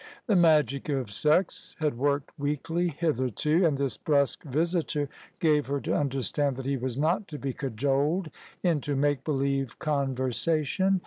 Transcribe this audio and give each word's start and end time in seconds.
The 0.25 0.35
magic 0.35 0.89
of 0.89 1.11
sex 1.11 1.75
had 1.77 1.95
worked 1.95 2.31
weakly 2.39 2.87
hitherto, 2.87 3.63
and 3.67 3.77
this 3.77 3.97
brusque 3.97 4.43
visitor 4.43 5.09
gave 5.39 5.67
her 5.67 5.79
to 5.81 5.95
understand 5.95 6.55
that 6.55 6.65
he 6.65 6.75
was 6.75 6.97
not 6.97 7.27
to 7.27 7.37
be 7.37 7.53
cajoled 7.53 8.31
into 8.63 8.95
make 8.95 9.23
believe 9.23 9.77
conversation. 9.77 10.99